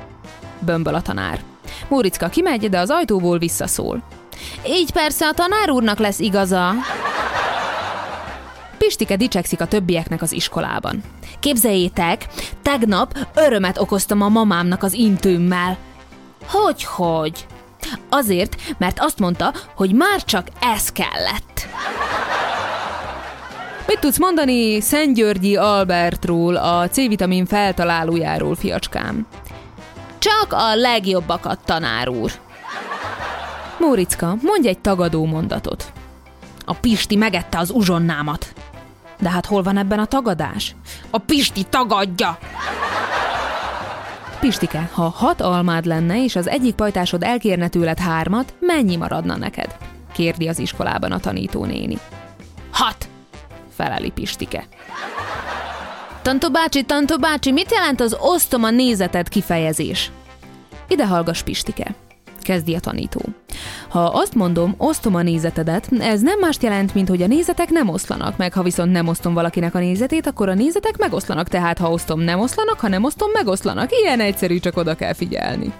bömböl 0.59 0.95
a 0.95 1.03
tanár. 1.03 1.41
Móriczka 1.89 2.29
kimegy, 2.29 2.69
de 2.69 2.79
az 2.79 2.91
ajtóból 2.91 3.39
visszaszól. 3.39 4.03
Így 4.67 4.93
persze 4.93 5.27
a 5.27 5.33
tanár 5.33 5.71
úrnak 5.71 5.99
lesz 5.99 6.19
igaza. 6.19 6.73
Pistike 8.87 9.17
dicsekszik 9.17 9.61
a 9.61 9.67
többieknek 9.67 10.23
az 10.23 10.33
iskolában. 10.33 11.03
Képzeljétek, 11.41 12.27
tegnap 12.63 13.19
örömet 13.35 13.79
okoztam 13.79 14.21
a 14.21 14.29
mamámnak 14.29 14.83
az 14.83 14.93
intőmmel. 14.93 15.77
Hogy-hogy? 16.47 17.47
Azért, 18.09 18.57
mert 18.79 18.99
azt 19.01 19.19
mondta, 19.19 19.53
hogy 19.75 19.93
már 19.95 20.25
csak 20.25 20.47
ez 20.61 20.93
kellett. 20.93 21.67
Mit 23.87 23.99
tudsz 24.01 24.19
mondani 24.19 24.81
Szentgyörgyi 24.81 25.57
Albertról, 25.57 26.57
a 26.57 26.89
C-vitamin 26.89 27.47
feltalálójáról, 27.47 28.55
fiacskám? 28.55 29.27
Csak 30.19 30.47
a 30.49 30.75
legjobbakat, 30.75 31.59
tanár 31.65 32.09
úr. 32.09 32.33
Móriczka, 33.79 34.37
mondj 34.43 34.69
egy 34.69 34.79
tagadó 34.79 35.25
mondatot. 35.25 35.93
A 36.65 36.75
Pisti 36.75 37.17
megette 37.17 37.59
az 37.59 37.71
uzsonnámat. 37.71 38.53
De 39.23 39.31
hát 39.31 39.47
hol 39.47 39.63
van 39.63 39.77
ebben 39.77 39.99
a 39.99 40.05
tagadás? 40.05 40.75
A 41.11 41.19
Pisti 41.19 41.63
tagadja! 41.63 42.39
Pistike, 44.41 44.91
ha 44.93 45.09
hat 45.09 45.41
almád 45.41 45.85
lenne, 45.85 46.25
és 46.25 46.37
az 46.37 46.49
egyik 46.49 46.75
pajtásod 46.75 47.23
elkérne 47.23 47.69
tőled 47.69 47.99
hármat, 47.99 48.55
mennyi 48.61 48.97
maradna 48.97 49.37
neked? 49.37 49.77
Kérdi 50.13 50.49
az 50.49 50.59
iskolában 50.59 51.13
a 51.13 51.19
tanítónéni. 51.19 51.99
Hat! 52.71 53.09
Feleli 53.75 54.11
Pistike. 54.11 54.67
Tantó 56.23 56.51
bácsi, 56.51 56.83
Tantó 56.83 57.19
bácsi, 57.19 57.53
mit 57.53 57.73
jelent 57.73 58.01
az 58.01 58.17
osztom 58.21 58.65
a 58.65 58.71
nézeted 58.71 59.29
kifejezés? 59.29 60.11
Ide 60.89 61.07
hallgass, 61.07 61.43
Pistike. 61.43 61.95
Kezdi 62.43 62.75
a 62.75 62.81
tanító. 62.81 63.21
Ha 63.89 64.05
azt 64.05 64.35
mondom, 64.35 64.75
osztom 64.79 65.15
a 65.15 65.23
nézetedet, 65.23 65.89
ez 65.99 66.21
nem 66.21 66.39
mást 66.39 66.63
jelent, 66.63 66.95
mint 66.95 67.09
hogy 67.09 67.23
a 67.23 67.27
nézetek 67.27 67.71
nem 67.71 67.89
oszlanak 67.89 68.37
meg. 68.37 68.53
Ha 68.53 68.63
viszont 68.63 68.93
nem 68.93 69.09
osztom 69.09 69.35
valakinek 69.35 69.75
a 69.75 69.79
nézetét, 69.79 70.27
akkor 70.27 70.49
a 70.49 70.55
nézetek 70.55 70.99
megoszlanak. 70.99 71.49
Tehát 71.49 71.79
ha 71.79 71.91
osztom, 71.91 72.21
nem 72.21 72.41
oszlanak, 72.41 72.81
ha 72.81 72.89
nem 72.89 73.05
osztom, 73.05 73.31
megoszlanak. 73.31 73.91
Ilyen 73.93 74.21
egyszerű, 74.21 74.59
csak 74.59 74.77
oda 74.77 74.95
kell 74.95 75.13
figyelni. 75.13 75.73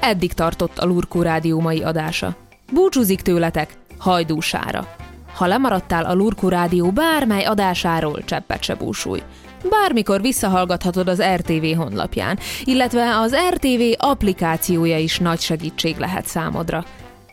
Eddig 0.00 0.32
tartott 0.32 0.78
a 0.78 0.86
Lurkó 0.86 1.22
Rádió 1.22 1.60
mai 1.60 1.82
adása. 1.82 2.36
Búcsúzik 2.72 3.20
tőletek 3.20 3.78
hajdúsára. 3.98 4.97
Ha 5.38 5.46
lemaradtál 5.46 6.04
a 6.04 6.14
Lurkó 6.14 6.48
Rádió 6.48 6.90
bármely 6.90 7.44
adásáról, 7.44 8.24
cseppet 8.24 8.62
se 8.62 8.74
búsulj. 8.74 9.22
Bármikor 9.70 10.20
visszahallgathatod 10.20 11.08
az 11.08 11.22
RTV 11.36 11.76
honlapján, 11.76 12.38
illetve 12.64 13.18
az 13.18 13.36
RTV 13.50 13.82
applikációja 13.96 14.98
is 14.98 15.18
nagy 15.18 15.40
segítség 15.40 15.96
lehet 15.96 16.26
számodra. 16.26 16.84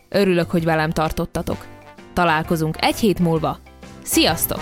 Örülök, 0.08 0.50
hogy 0.50 0.64
velem 0.64 0.90
tartottatok. 0.90 1.64
Találkozunk 2.12 2.84
egy 2.84 2.96
hét 2.96 3.18
múlva. 3.18 3.58
Sziasztok! 4.02 4.60